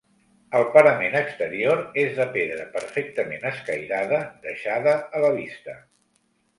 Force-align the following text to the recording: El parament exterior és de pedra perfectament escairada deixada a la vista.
El 0.59 0.63
parament 0.77 1.17
exterior 1.19 1.83
és 2.05 2.17
de 2.21 2.27
pedra 2.39 2.67
perfectament 2.79 3.47
escairada 3.53 4.25
deixada 4.49 4.99
a 5.21 5.27
la 5.29 5.35
vista. 5.41 5.83